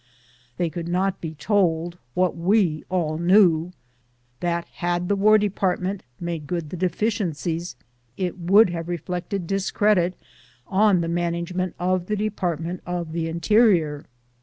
They 0.57 0.71
could 0.71 0.87
not 0.87 1.21
be 1.21 1.35
told, 1.35 1.99
what 2.15 2.35
we 2.35 2.83
all 2.89 3.19
knew, 3.19 3.71
that 4.39 4.65
had 4.69 5.07
the 5.07 5.15
War 5.15 5.37
Department 5.37 6.01
made 6.19 6.47
good 6.47 6.71
the 6.71 6.75
deficiencies 6.75 7.75
it 8.17 8.35
would 8.39 8.71
have 8.71 8.87
reflected 8.89 9.45
dis 9.45 9.69
credit 9.69 10.15
on 10.65 11.01
the 11.01 11.07
management 11.07 11.75
of 11.77 12.07
the 12.07 12.15
Department 12.15 12.81
of 12.83 13.11
the 13.11 13.29
In 13.29 13.41
terior. 13.41 14.05